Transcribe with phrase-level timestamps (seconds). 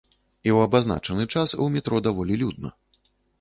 [0.47, 2.73] І ў абазначаны час у метро даволі людна.